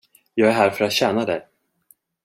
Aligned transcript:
Jag 0.33 0.49
är 0.49 0.53
här 0.53 0.69
för 0.69 0.85
att 0.85 0.91
tjäna 0.93 1.25
dig. 1.25 1.47